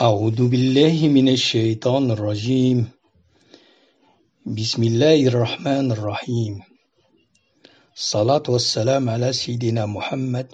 [0.00, 2.90] أعوذ بالله من الشيطان الرجيم.
[4.46, 6.62] بسم الله الرحمن الرحيم.
[7.96, 10.46] الصلاة والسلام على سيدنا محمد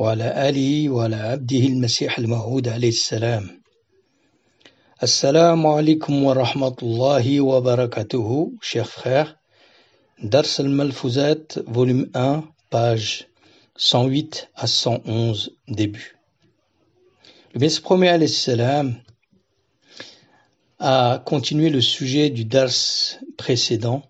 [0.00, 3.60] وعلى آله وعلى عبده المسيح الموعود عليه السلام.
[5.02, 8.52] السلام عليكم ورحمة الله وبركاته.
[8.62, 9.36] Chers frères
[10.22, 12.42] درس الملفوظات volume 1
[12.72, 13.28] page
[13.76, 16.15] 108 à 111 début.
[17.56, 18.96] Le Messie promet salam
[20.78, 22.68] a continué le sujet du dars
[23.38, 24.02] précédent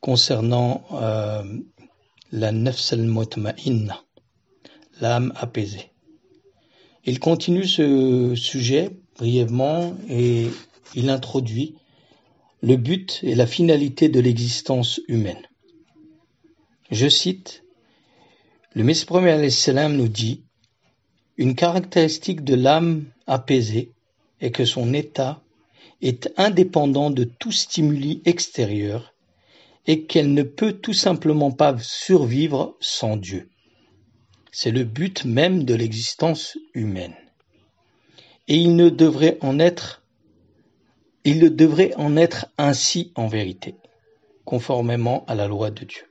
[0.00, 1.42] concernant euh,
[2.32, 4.02] la nafs al-mutma'inna,
[5.02, 5.90] l'âme apaisée.
[7.04, 10.46] Il continue ce sujet brièvement et
[10.94, 11.76] il introduit
[12.62, 15.46] le but et la finalité de l'existence humaine.
[16.90, 17.64] Je cite,
[18.72, 20.45] le Messie promet salam nous dit
[21.38, 23.92] une caractéristique de l'âme apaisée
[24.40, 25.42] est que son état
[26.02, 29.14] est indépendant de tout stimuli extérieur
[29.86, 33.48] et qu'elle ne peut tout simplement pas survivre sans Dieu.
[34.50, 37.14] C'est le but même de l'existence humaine.
[38.48, 40.02] Et il ne devrait en être
[41.26, 43.74] il ne devrait en être ainsi en vérité,
[44.44, 46.04] conformément à la loi de Dieu.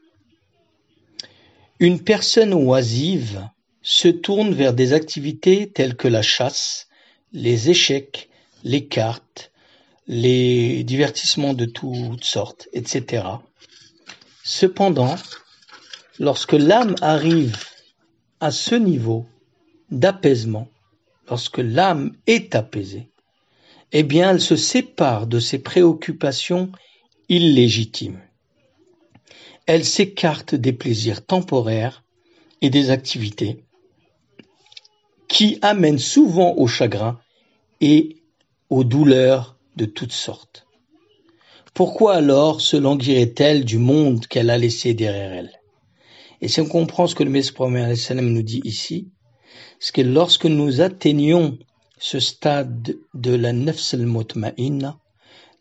[1.80, 3.48] Une personne oisive
[3.88, 6.88] se tourne vers des activités telles que la chasse,
[7.33, 8.30] les échecs,
[8.64, 9.52] les cartes,
[10.08, 13.28] les divertissements de toutes sortes, etc.
[14.44, 15.16] Cependant,
[16.17, 17.59] lorsque l'âme arrive
[18.39, 19.28] à ce niveau
[19.91, 20.67] d'apaisement,
[21.30, 23.11] lorsque l'âme est apaisée,
[23.91, 26.72] eh bien elle se sépare de ses préoccupations
[27.30, 28.19] illégitimes.
[29.67, 32.03] Elle s'écarte des plaisirs temporaires
[32.61, 33.65] et des activités
[35.36, 37.19] qui amène souvent au chagrin
[37.81, 38.16] et
[38.69, 40.66] aux douleurs de toutes sortes.
[41.73, 45.51] Pourquoi alors se languirait-elle du monde qu'elle a laissé derrière elle?
[46.40, 47.51] Et si on comprend ce que le Messie
[48.13, 49.09] nous dit ici,
[49.78, 51.57] c'est que lorsque nous atteignons
[51.97, 54.07] ce stade de la nafs al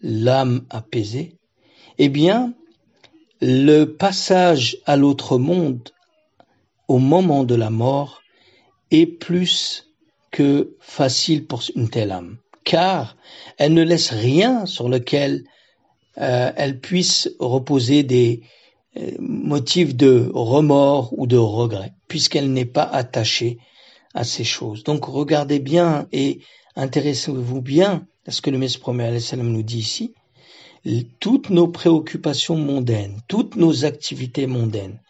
[0.03, 1.37] l'âme apaisée,
[1.99, 2.55] eh bien,
[3.41, 5.89] le passage à l'autre monde
[6.87, 8.21] au moment de la mort
[8.91, 9.91] est plus
[10.31, 13.17] que facile pour une telle âme, car
[13.59, 15.45] elle ne laisse rien sur lequel
[16.19, 18.43] euh, elle puisse reposer des
[18.97, 23.59] euh, motifs de remords ou de regret, puisqu'elle n'est pas attachée
[24.15, 24.85] à ces choses.
[24.85, 26.41] Donc regardez bien et
[26.77, 28.81] intéressez-vous bien à ce que le Messie
[29.37, 30.15] nous dit ici.
[31.19, 35.01] Toutes nos préoccupations mondaines, toutes nos activités mondaines,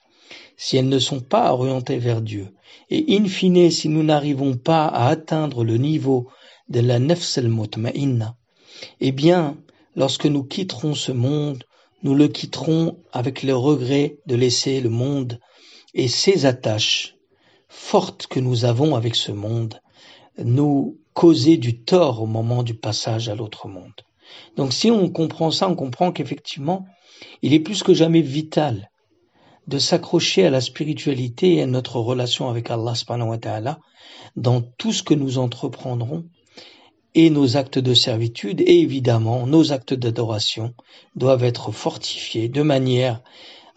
[0.57, 2.55] si elles ne sont pas orientées vers Dieu.
[2.91, 6.29] Et in fine, si nous n'arrivons pas à atteindre le niveau
[6.69, 8.37] de la al-mutma'inna,
[9.01, 9.57] eh bien,
[9.97, 11.65] lorsque nous quitterons ce monde,
[12.03, 15.41] nous le quitterons avec le regret de laisser le monde
[15.95, 17.17] et ses attaches
[17.69, 19.81] fortes que nous avons avec ce monde
[20.39, 24.03] nous causer du tort au moment du passage à l'autre monde.
[24.57, 26.87] Donc si on comprend ça, on comprend qu'effectivement,
[27.43, 28.91] il est plus que jamais vital
[29.67, 33.79] de s'accrocher à la spiritualité et à notre relation avec Allah subhanahu wa ta'ala
[34.37, 36.25] dans tout ce que nous entreprendrons
[37.15, 38.61] et nos actes de servitude.
[38.61, 40.75] Et évidemment nos actes d'adoration
[41.17, 43.23] doivent être fortifiés de manière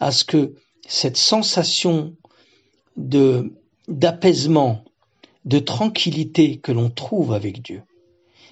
[0.00, 0.54] à ce que
[0.86, 2.14] cette sensation
[2.96, 3.54] de
[3.86, 4.84] d'apaisement,
[5.46, 7.82] de tranquillité que l'on trouve avec Dieu,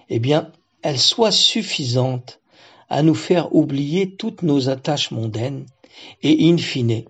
[0.09, 2.41] eh bien, elle soit suffisante
[2.89, 5.67] à nous faire oublier toutes nos attaches mondaines
[6.23, 7.05] et in fine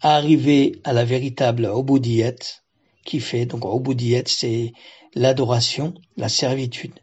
[0.00, 2.34] arriver à la véritable oboudiyat
[3.04, 4.72] qui fait, donc oboudiyat c'est
[5.14, 6.98] l'adoration, la servitude,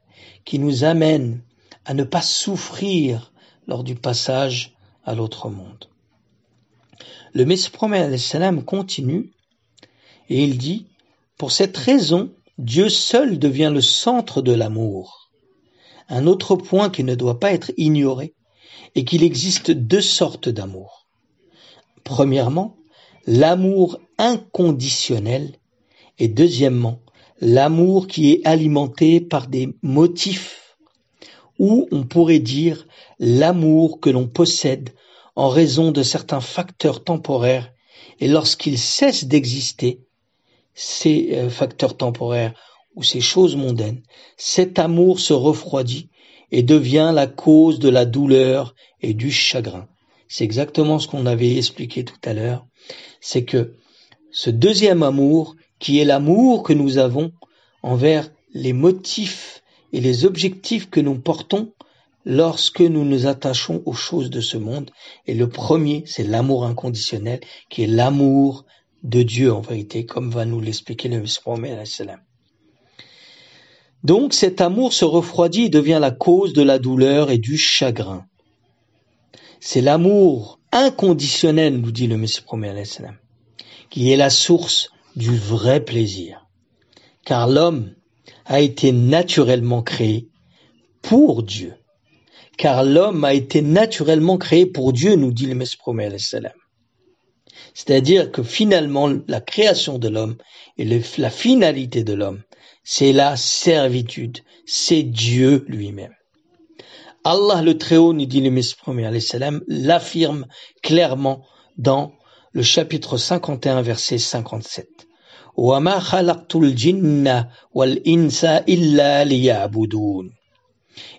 [0.46, 1.42] qui nous amène
[1.86, 3.34] à ne pas souffrir
[3.68, 5.90] lors du passage à l'autre monde.
[7.34, 7.72] Le Messie
[8.18, 9.32] salam continue
[10.30, 10.88] et il dit,
[11.38, 15.32] pour cette raison, Dieu seul devient le centre de l'amour.
[16.10, 18.36] Un autre point qui ne doit pas être ignoré
[18.96, 21.08] est qu'il existe deux sortes d'amour.
[22.04, 22.78] Premièrement,
[23.26, 25.54] l'amour inconditionnel
[26.20, 27.00] et deuxièmement
[27.40, 30.78] l'amour qui est alimenté par des motifs
[31.60, 32.88] ou on pourrait dire
[33.20, 34.92] l'amour que l'on possède
[35.36, 37.72] en raison de certains facteurs temporaires
[38.20, 40.02] et lorsqu'ils cessent d'exister,
[40.74, 42.54] ces euh, facteurs temporaires
[42.96, 44.02] ou ces choses mondaines,
[44.38, 46.10] cet amour se refroidit
[46.52, 49.88] et devient la cause de la douleur et du chagrin.
[50.28, 52.66] C'est exactement ce qu'on avait expliqué tout à l'heure
[53.22, 53.76] c'est que
[54.32, 57.32] ce deuxième amour, qui est l'amour que nous avons
[57.82, 61.74] envers les motifs et les objectifs que nous portons
[62.26, 64.92] lorsque nous nous attachons aux choses de ce monde.
[65.28, 68.66] Et le premier, c'est l'amour inconditionnel, qui est l'amour
[69.04, 72.04] de Dieu en vérité, comme va nous l'expliquer le Messie
[74.04, 78.26] Donc cet amour se refroidit et devient la cause de la douleur et du chagrin.
[79.60, 82.42] C'est l'amour inconditionnel, nous dit le Messie
[83.90, 86.48] qui est la source du vrai plaisir.
[87.26, 87.94] Car l'homme
[88.46, 90.30] a été naturellement créé
[91.02, 91.76] pour Dieu.
[92.58, 95.78] Car l'homme a été naturellement créé pour Dieu, nous dit le Messie
[97.74, 100.38] C'est-à-dire que finalement, la création de l'homme
[100.78, 100.86] et
[101.18, 102.42] la finalité de l'homme,
[102.84, 106.14] c'est la servitude, c'est Dieu lui-même.
[107.26, 108.76] Allah le Très-Haut, nous dit le Messie
[109.68, 110.46] l'affirme
[110.82, 111.46] clairement
[111.78, 112.12] dans
[112.52, 114.88] le chapitre 51, verset 57.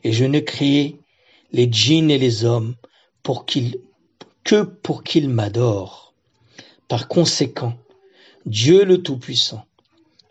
[0.05, 0.99] Et je ne créé
[1.53, 2.75] les djinns et les hommes
[4.45, 6.13] que pour qu'ils m'adorent.
[6.89, 7.75] Par conséquent,
[8.45, 9.65] Dieu le Tout-Puissant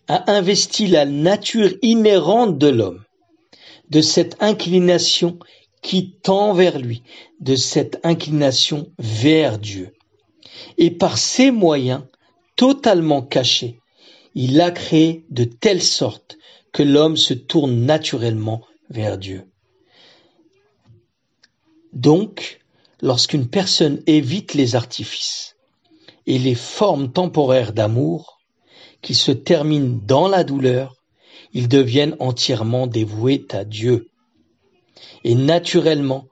[0.07, 3.03] a investi la nature inhérente de l'homme
[3.89, 5.39] de cette inclination
[5.83, 7.03] qui tend vers lui,
[7.39, 9.93] de cette inclination vers Dieu
[10.77, 12.03] et par ces moyens
[12.55, 13.79] totalement cachés,
[14.33, 16.37] il a créé de telle sorte
[16.71, 19.45] que l'homme se tourne naturellement vers Dieu.
[21.91, 22.59] Donc,
[23.01, 25.55] lorsqu'une personne évite les artifices
[26.25, 28.39] et les formes temporaires d'amour,
[29.01, 30.95] qui se terminent dans la douleur,
[31.51, 34.09] ils deviennent entièrement dévoués à Dieu.
[35.23, 36.27] Et naturellement,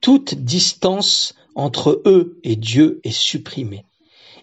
[0.00, 3.84] toute distance entre eux et Dieu est supprimé.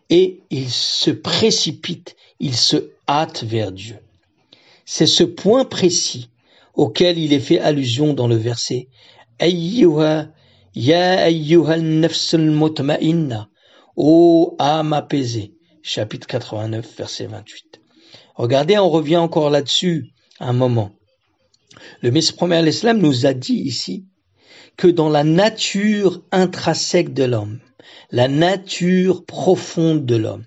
[0.09, 3.97] Et ils se précipitent, ils se hâtent vers Dieu.
[4.85, 6.29] C'est ce point précis
[6.73, 8.87] auquel il est fait allusion dans le verset
[10.75, 13.49] ya mutma'inna,
[13.95, 17.81] ô âme apaisée, chapitre 89, verset 28.
[18.35, 20.91] Regardez, on revient encore là-dessus un moment.
[22.01, 24.05] Le Messie premier l'Islam nous a dit ici
[24.77, 27.59] que dans la nature intrinsèque de l'homme,
[28.11, 30.45] la nature profonde de l'homme,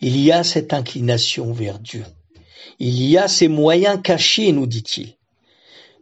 [0.00, 2.04] il y a cette inclination vers Dieu.
[2.78, 5.16] Il y a ces moyens cachés, nous dit-il,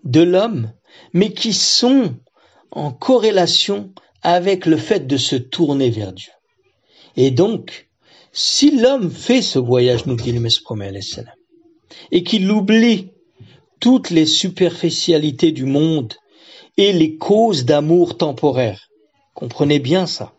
[0.04, 0.72] de l'homme,
[1.12, 2.14] mais qui sont
[2.70, 3.92] en corrélation
[4.22, 6.32] avec le fait de se tourner vers Dieu.
[7.16, 7.88] Et donc,
[8.32, 10.62] si l'homme fait ce voyage, nous dit le Messie
[12.10, 13.10] et qu'il oublie
[13.86, 16.14] toutes les superficialités du monde
[16.76, 18.88] et les causes d'amour temporaire.
[19.32, 20.32] Comprenez bien ça.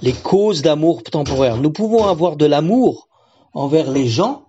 [0.00, 1.58] Les causes d'amour temporaire.
[1.58, 3.10] Nous pouvons avoir de l'amour
[3.52, 4.46] envers les gens,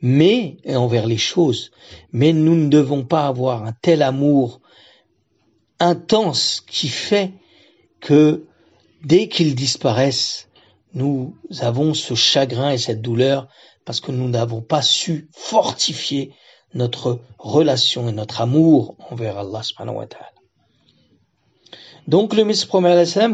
[0.00, 1.70] mais, et envers les choses,
[2.12, 4.62] mais nous ne devons pas avoir un tel amour
[5.78, 7.32] intense qui fait
[8.00, 8.46] que
[9.04, 10.48] dès qu'ils disparaissent,
[10.94, 13.48] nous avons ce chagrin et cette douleur
[13.84, 16.32] parce que nous n'avons pas su fortifier
[16.74, 20.32] notre relation et notre amour envers Allah subhanahu wa ta'ala.
[22.08, 22.66] Donc le Messie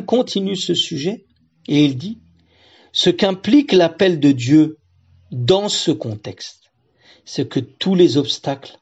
[0.06, 1.24] continue ce sujet
[1.68, 2.18] et il dit
[2.92, 4.78] ce qu'implique l'appel de Dieu
[5.30, 6.70] dans ce contexte,
[7.24, 8.78] c'est que tous les obstacles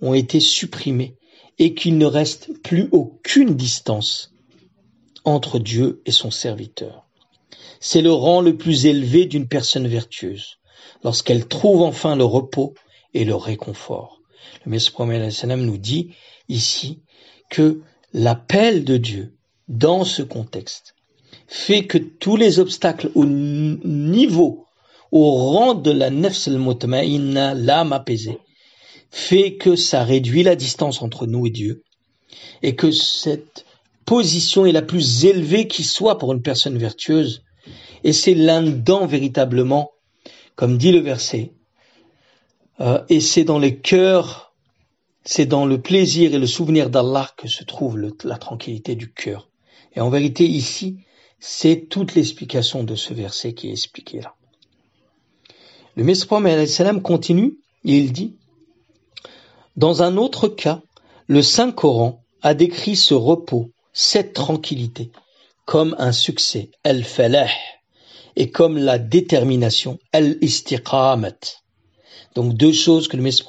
[0.00, 1.16] ont été supprimés
[1.58, 4.32] et qu'il ne reste plus aucune distance
[5.24, 7.06] entre Dieu et son serviteur.
[7.80, 10.58] C'est le rang le plus élevé d'une personne vertueuse,
[11.04, 12.74] lorsqu'elle trouve enfin le repos
[13.14, 14.20] et le réconfort.
[14.64, 14.92] Le Messie
[15.46, 16.14] nous dit
[16.48, 17.02] ici
[17.48, 17.80] que
[18.12, 19.36] l'appel de Dieu
[19.68, 20.94] dans ce contexte
[21.46, 24.66] fait que tous les obstacles au niveau,
[25.10, 28.38] au rang de la nefs al-mutma'inna, l'âme apaisée,
[29.10, 31.82] fait que ça réduit la distance entre nous et Dieu
[32.62, 33.66] et que cette
[34.04, 37.42] position est la plus élevée qui soit pour une personne vertueuse
[38.04, 39.90] et c'est là-dedans véritablement,
[40.54, 41.52] comme dit le verset,
[42.80, 44.50] euh, et c'est dans les cœurs
[45.24, 49.48] c'est dans le plaisir et le souvenir d'Allah que se trouve la tranquillité du cœur.
[49.94, 50.98] Et en vérité, ici,
[51.38, 54.34] c'est toute l'explication de ce verset qui est expliqué là.
[55.96, 56.26] Le Messie
[57.02, 58.36] continue et il dit
[59.76, 60.80] Dans un autre cas,
[61.26, 65.10] le Saint Coran a décrit ce repos, cette tranquillité,
[65.66, 67.50] comme un succès, al-falah,
[68.36, 71.60] et comme la détermination, al-istiqamat.
[72.34, 73.44] Donc deux choses que le Messie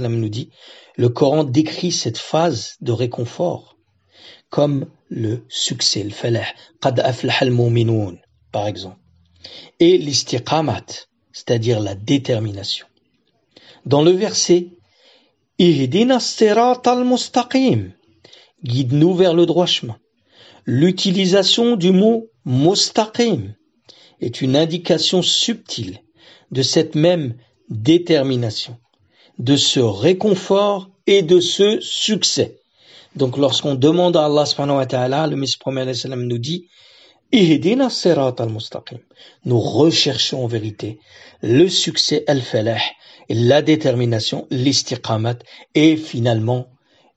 [0.00, 0.50] nous dit.
[0.96, 3.76] Le Coran décrit cette phase de réconfort
[4.50, 6.44] comme le succès, le falah,
[6.80, 7.52] qad aflah al
[8.52, 8.98] par exemple,
[9.80, 10.04] et»
[11.32, 12.86] c'est-à-dire la détermination.
[13.84, 14.68] Dans le verset,
[15.58, 17.92] al-mustaqim.
[18.64, 19.98] Guide-nous vers le droit chemin.
[20.64, 23.54] L'utilisation du mot mustaqim
[24.20, 26.00] est une indication subtile
[26.50, 27.34] de cette même
[27.68, 28.76] détermination,
[29.38, 32.60] de ce réconfort et de ce succès.
[33.14, 35.58] Donc lorsqu'on demande à Allah subhanahu wa ta'ala, le Messie
[36.06, 36.66] nous dit
[39.44, 41.00] nous recherchons en vérité
[41.42, 42.80] le succès al-falah,
[43.28, 45.38] la détermination, l'istiqamat
[45.74, 46.68] et finalement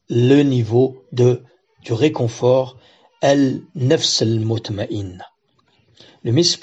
[0.10, 1.44] le niveau de
[1.86, 2.78] du réconfort
[3.22, 5.20] al-nafs al-mutma'in.
[6.24, 6.60] Le Messie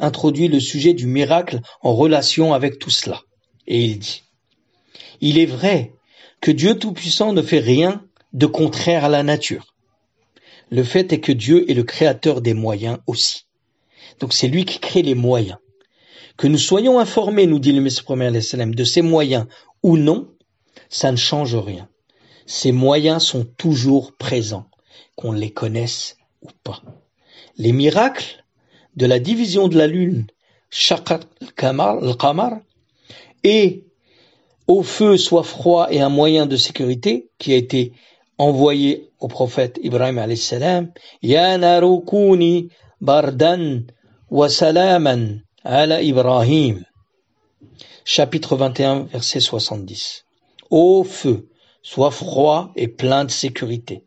[0.00, 3.20] introduit le sujet du miracle en relation avec tout cela.
[3.66, 4.22] Et il dit,
[5.20, 5.94] il est vrai
[6.40, 9.74] que Dieu Tout-Puissant ne fait rien de contraire à la nature.
[10.70, 13.46] Le fait est que Dieu est le créateur des moyens aussi.
[14.20, 15.58] Donc c'est lui qui crée les moyens.
[16.38, 19.46] Que nous soyons informés, nous dit le Messie de ces moyens
[19.82, 20.32] ou non,
[20.88, 21.88] ça ne change rien.
[22.46, 24.66] Ces moyens sont toujours présents,
[25.14, 26.82] qu'on les connaisse ou pas.
[27.58, 28.41] Les miracles
[28.96, 30.26] de la division de la lune,
[30.90, 32.60] al-Qamar,
[33.44, 33.84] et
[34.66, 37.92] au feu soit froid et un moyen de sécurité qui a été
[38.38, 41.58] envoyé au prophète Ibrahim salam, Ya
[43.00, 43.86] bardan
[44.30, 46.84] wa salaman ala Ibrahim.
[48.04, 50.24] Chapitre 21, verset 70.
[50.70, 51.48] Ô feu,
[51.82, 54.04] sois froid et plein de sécurité.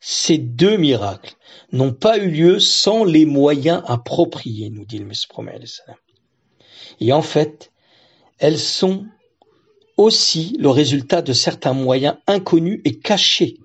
[0.00, 1.34] Ces deux miracles
[1.72, 5.26] n'ont pas eu lieu sans les moyens appropriés, nous dit le Messie
[7.00, 7.72] Et en fait,
[8.38, 9.06] elles sont
[9.96, 13.56] aussi le résultat de certains moyens inconnus et cachés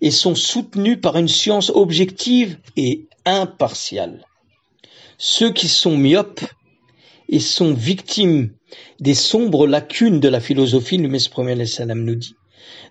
[0.00, 4.24] et sont soutenus par une science objective et impartiale.
[5.18, 6.44] Ceux qui sont myopes
[7.28, 8.50] et sont victimes
[9.00, 12.34] des sombres lacunes de la philosophie, le Messie nous dit,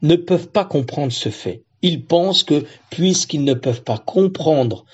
[0.01, 1.63] ne peuvent pas comprendre ce fait.
[1.85, 4.85] Ils pensent que puisqu'ils ne peuvent pas comprendre,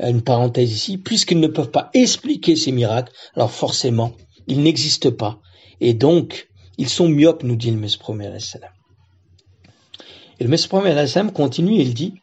[0.00, 4.10] une parenthèse ici, puisqu'ils ne peuvent pas expliquer ces miracles, alors forcément,
[4.48, 5.38] ils n'existent pas.
[5.80, 8.00] Et donc, ils sont myopes, nous dit le Messie
[10.40, 10.68] Et le Messie
[11.32, 12.14] continue il dit,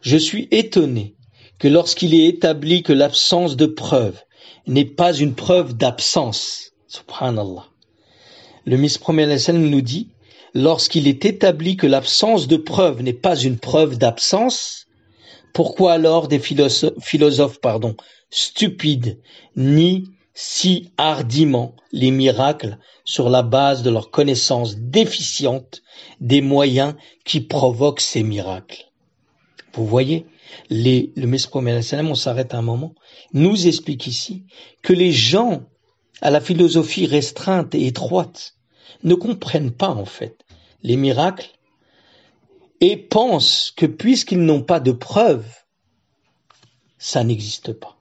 [0.00, 1.14] je suis étonné
[1.58, 4.18] que lorsqu'il est établi que l'absence de preuve
[4.66, 7.66] n'est pas une preuve d'absence, subhanallah,
[8.64, 10.08] le Messie nous dit,
[10.54, 14.86] lorsqu'il est établi que l'absence de preuve n'est pas une preuve d'absence,
[15.52, 17.96] pourquoi alors des philosophes, pardon,
[18.30, 19.18] stupides
[19.56, 25.82] nient si hardiment les miracles sur la base de leur connaissance déficiente
[26.20, 28.84] des moyens qui provoquent ces miracles?
[29.74, 30.26] Vous voyez,
[30.70, 32.94] les, le Messie on s'arrête un moment,
[33.32, 34.44] nous explique ici
[34.82, 35.62] que les gens
[36.20, 38.57] à la philosophie restreinte et étroite
[39.02, 40.44] ne comprennent pas en fait
[40.82, 41.50] les miracles
[42.80, 45.48] et pensent que puisqu'ils n'ont pas de preuves,
[46.98, 47.96] ça n'existe pas.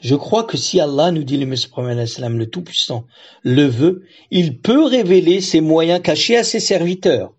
[0.00, 3.06] Je crois que si Allah nous dit le Messie le Tout-Puissant
[3.42, 7.32] le veut, il peut révéler ses moyens cachés à ses serviteurs.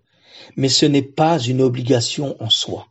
[0.56, 2.88] Mais ce n'est pas une obligation en soi.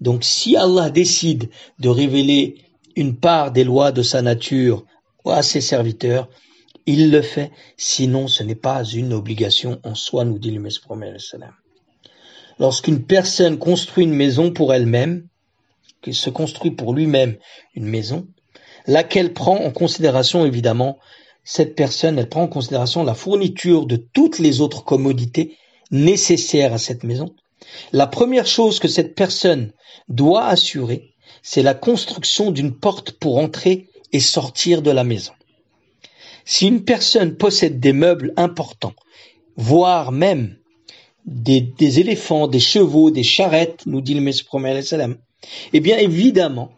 [0.00, 1.48] Donc si Allah décide
[1.78, 2.56] de révéler
[2.96, 4.84] une part des lois de sa nature
[5.24, 6.28] à ses serviteurs,
[6.86, 10.80] il le fait, sinon ce n'est pas une obligation en soi, nous dit le Messie
[12.58, 15.26] Lorsqu'une personne construit une maison pour elle-même,
[16.02, 17.36] qui se construit pour lui-même
[17.74, 18.28] une maison,
[18.86, 20.98] laquelle prend en considération évidemment
[21.42, 25.56] cette personne, elle prend en considération la fourniture de toutes les autres commodités
[25.90, 27.34] nécessaires à cette maison.
[27.92, 29.72] La première chose que cette personne
[30.08, 35.32] doit assurer, c'est la construction d'une porte pour entrer et sortir de la maison.
[36.44, 38.94] Si une personne possède des meubles importants,
[39.56, 40.56] voire même
[41.26, 44.44] des, éléphants, des chevaux, des charrettes, nous dit le Messie
[45.72, 46.72] eh bien évidemment,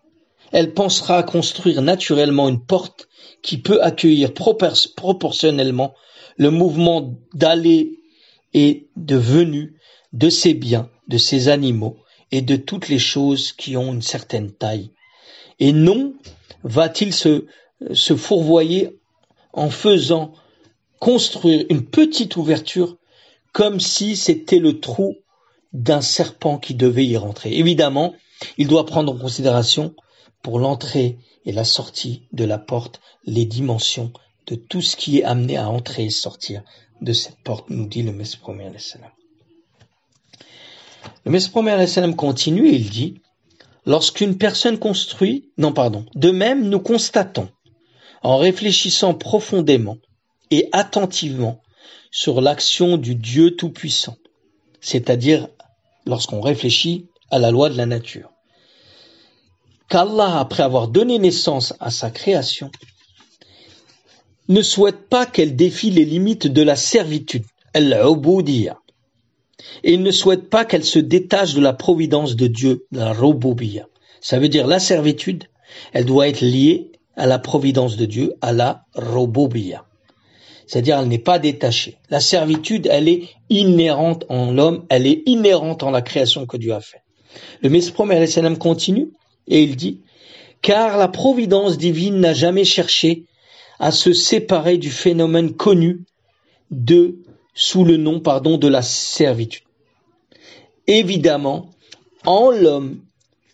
[0.52, 3.08] elle pensera à construire naturellement une porte
[3.42, 5.94] qui peut accueillir proportionnellement
[6.36, 8.00] le mouvement d'aller
[8.54, 9.76] et de venue
[10.12, 11.96] de ses biens, de ses animaux
[12.32, 14.90] et de toutes les choses qui ont une certaine taille.
[15.58, 16.14] Et non
[16.64, 17.46] va-t-il se,
[17.92, 18.98] se fourvoyer
[19.56, 20.32] en faisant
[21.00, 22.96] construire une petite ouverture
[23.52, 25.16] comme si c'était le trou
[25.72, 27.56] d'un serpent qui devait y rentrer.
[27.56, 28.14] Évidemment,
[28.58, 29.94] il doit prendre en considération
[30.42, 34.12] pour l'entrée et la sortie de la porte les dimensions
[34.46, 36.62] de tout ce qui est amené à entrer et sortir
[37.00, 38.70] de cette porte, nous dit le Messie premier
[41.24, 41.84] Le Messie premier
[42.16, 43.20] continue et il dit,
[43.86, 47.48] lorsqu'une personne construit, non pardon, de même nous constatons
[48.26, 49.98] en réfléchissant profondément
[50.50, 51.62] et attentivement
[52.10, 54.16] sur l'action du Dieu Tout-Puissant
[54.86, 55.48] c'est-à-dire
[56.06, 58.30] lorsqu'on réfléchit à la loi de la nature.
[59.88, 62.70] Qu'Allah, après avoir donné naissance à sa création,
[64.48, 67.92] ne souhaite pas qu'elle défie les limites de la servitude, al
[69.82, 73.88] Et il ne souhaite pas qu'elle se détache de la providence de Dieu, la robobia.
[74.20, 75.44] Ça veut dire la servitude,
[75.92, 79.84] elle doit être liée à la providence de Dieu, à la robobia.
[80.66, 81.98] C'est-à-dire, elle n'est pas détachée.
[82.10, 86.72] La servitude, elle est inhérente en l'homme, elle est inhérente en la création que Dieu
[86.72, 87.02] a fait.
[87.62, 89.10] Le salam continue
[89.46, 90.00] et il dit,
[90.62, 93.24] car la providence divine n'a jamais cherché
[93.78, 96.04] à se séparer du phénomène connu
[96.70, 97.18] de,
[97.54, 99.64] sous le nom, pardon, de la servitude.
[100.86, 101.70] Évidemment,
[102.24, 103.02] en l'homme,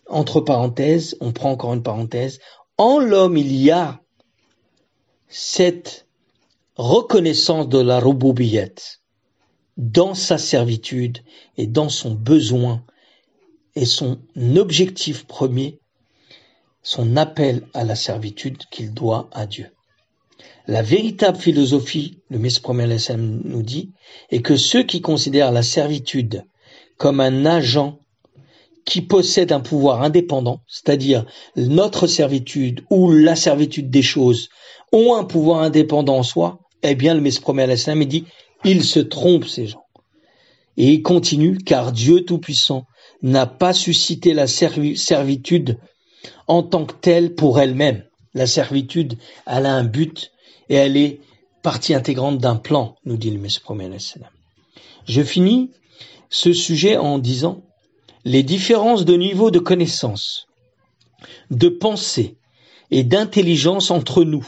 [0.07, 2.39] entre parenthèses, on prend encore une parenthèse,
[2.77, 4.01] en l'homme il y a
[5.27, 6.07] cette
[6.75, 9.01] reconnaissance de la roboubillette
[9.77, 11.19] dans sa servitude
[11.57, 12.83] et dans son besoin
[13.75, 14.19] et son
[14.55, 15.79] objectif premier,
[16.83, 19.71] son appel à la servitude qu'il doit à Dieu.
[20.67, 22.61] La véritable philosophie, le Messie
[23.17, 23.91] nous dit,
[24.29, 26.45] est que ceux qui considèrent la servitude
[26.97, 27.99] comme un agent
[28.85, 31.25] qui possède un pouvoir indépendant, c'est-à-dire
[31.55, 34.49] notre servitude ou la servitude des choses
[34.91, 38.25] ont un pouvoir indépendant en soi, eh bien le Messie il dit,
[38.63, 39.83] ils se trompent ces gens.
[40.77, 42.85] Et il continue, car Dieu Tout-Puissant
[43.21, 45.77] n'a pas suscité la servitude
[46.47, 48.03] en tant que telle pour elle-même.
[48.33, 50.31] La servitude, elle a un but
[50.69, 51.19] et elle est
[51.61, 53.61] partie intégrante d'un plan, nous dit le Messie
[55.05, 55.71] Je finis
[56.29, 57.61] ce sujet en disant
[58.25, 60.47] les différences de niveau de connaissance,
[61.51, 62.37] de pensée
[62.91, 64.47] et d'intelligence entre nous,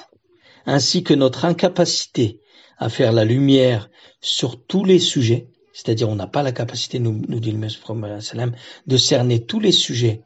[0.65, 2.39] ainsi que notre incapacité
[2.77, 3.89] à faire la lumière
[4.21, 7.79] sur tous les sujets, c'est-à-dire on n'a pas la capacité, nous, dit le Messie
[8.87, 10.21] de cerner tous les sujets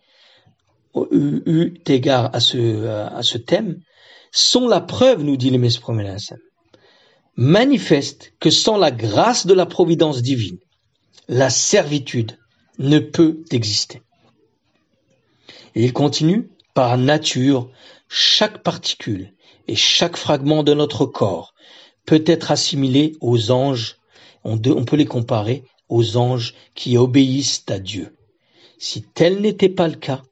[1.11, 3.79] eu égard à ce, à ce thème,
[4.31, 5.79] sont la preuve, nous dit le Messie
[7.35, 10.57] manifeste que sans la grâce de la providence divine,
[11.27, 12.37] la servitude
[12.79, 14.01] ne peut exister.
[15.75, 17.69] Et il continue, par nature,
[18.07, 19.33] chaque particule
[19.67, 21.53] et chaque fragment de notre corps
[22.05, 23.97] peut être assimilé aux anges,
[24.43, 28.15] on, peut les comparer aux anges qui obéissent à Dieu.
[28.79, 30.23] Si tel n'était pas le cas,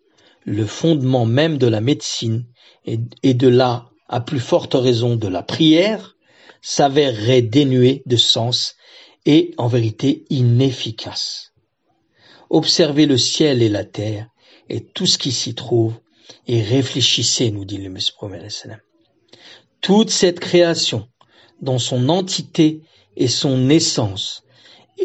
[0.46, 2.46] le fondement même de la médecine
[2.86, 6.16] et, de la, à plus forte raison, de la prière,
[6.62, 8.76] s'avérerait dénué de sens
[9.26, 11.52] et en vérité inefficace.
[12.50, 14.28] Observez le ciel et la terre
[14.70, 15.94] et tout ce qui s'y trouve
[16.48, 18.14] et réfléchissez, nous dit le Messie
[19.82, 21.08] Toute cette création,
[21.62, 22.82] dans son entité
[23.16, 24.44] et son essence,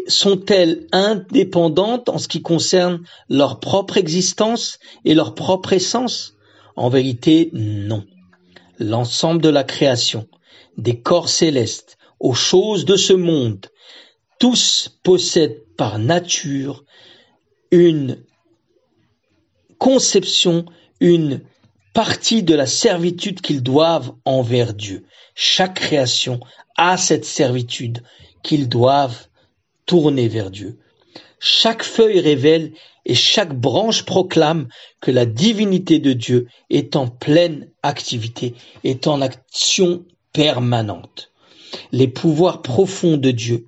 [0.07, 6.33] sont-elles indépendantes en ce qui concerne leur propre existence et leur propre essence?
[6.75, 8.03] En vérité, non.
[8.79, 10.27] L'ensemble de la création,
[10.77, 13.67] des corps célestes aux choses de ce monde,
[14.39, 16.83] tous possèdent par nature
[17.73, 18.23] une
[19.79, 20.65] conception,
[20.99, 21.41] une
[21.95, 25.05] partie de la servitude qu'ils doivent envers Dieu.
[25.33, 26.39] Chaque création
[26.77, 28.03] a cette servitude
[28.43, 29.25] qu'ils doivent
[29.87, 30.77] tourner vers Dieu.
[31.39, 32.73] Chaque feuille révèle
[33.05, 34.67] et chaque branche proclame
[35.01, 41.31] que la divinité de Dieu est en pleine activité, est en action permanente.
[41.91, 43.65] Les pouvoirs profonds de Dieu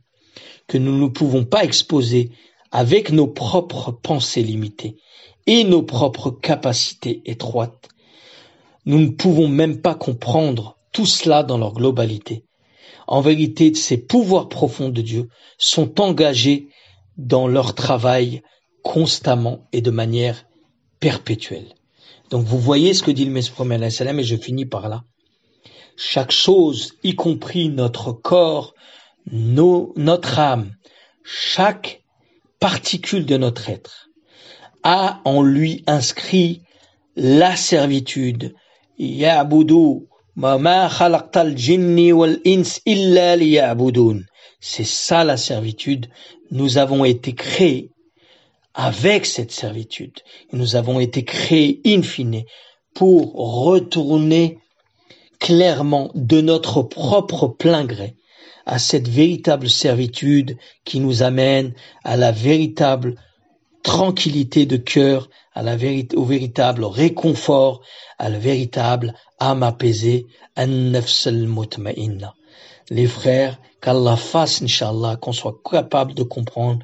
[0.67, 2.29] que nous ne pouvons pas exposer
[2.75, 4.97] avec nos propres pensées limitées
[5.47, 7.87] et nos propres capacités étroites.
[8.85, 12.43] Nous ne pouvons même pas comprendre tout cela dans leur globalité.
[13.07, 16.67] En vérité, ces pouvoirs profonds de Dieu sont engagés
[17.17, 18.43] dans leur travail
[18.83, 20.45] constamment et de manière
[20.99, 21.75] perpétuelle.
[22.29, 25.05] Donc vous voyez ce que dit le Messie et je finis par là.
[25.95, 28.73] Chaque chose, y compris notre corps,
[29.31, 30.75] notre âme,
[31.23, 32.01] chaque
[32.71, 34.09] particule de notre être,
[34.81, 36.63] a en lui inscrit
[37.15, 38.55] la servitude.
[38.97, 40.07] Ya'budu
[44.59, 46.07] c'est ça la servitude.
[46.49, 47.91] Nous avons été créés
[48.73, 50.17] avec cette servitude.
[50.51, 52.45] Nous avons été créés in fine
[52.95, 54.57] pour retourner
[55.39, 58.15] clairement de notre propre plein gré
[58.65, 61.73] à cette véritable servitude qui nous amène
[62.03, 63.15] à la véritable
[63.83, 67.81] tranquillité de cœur, à la vérité, au véritable réconfort,
[68.17, 70.25] à la véritable âme apaisée,
[72.89, 76.79] Les frères, qu'Allah fasse, Inch'Allah, qu'on soit capable de comprendre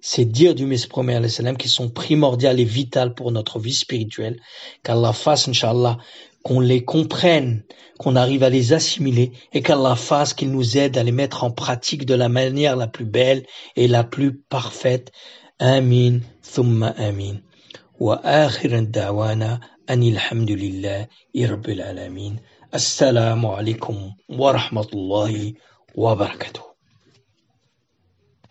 [0.00, 1.18] ces dires du Messie premier
[1.58, 4.38] qui sont primordiales et vitales pour notre vie spirituelle,
[4.82, 5.96] qu'Allah fasse, Inch'Allah,
[6.44, 7.64] qu'on les comprenne,
[7.98, 11.50] qu'on arrive à les assimiler et qu'Allah fasse qu'il nous aide à les mettre en
[11.50, 13.44] pratique de la manière la plus belle
[13.76, 15.10] et la plus parfaite.
[15.58, 17.40] Amin, thumma amin.
[17.98, 22.36] Wa akhiran da'wana anil hamdulillah rabbil alamin.
[22.72, 25.56] Assalamu alaikum wa rahmatullahi
[25.96, 26.14] wa.